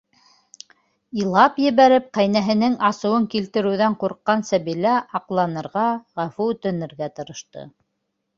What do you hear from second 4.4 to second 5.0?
Сәбилә